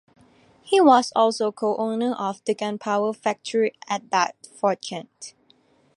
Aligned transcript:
He 0.63 0.81
was 0.81 1.13
also 1.15 1.51
co-owner 1.51 2.15
of 2.15 2.43
the 2.45 2.55
gunpowder 2.55 3.13
factory 3.15 3.75
at 3.87 4.09
Dartford, 4.09 4.81
Kent. 4.81 5.35